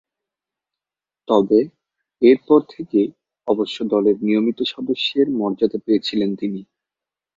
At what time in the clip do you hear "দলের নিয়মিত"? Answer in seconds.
3.91-4.59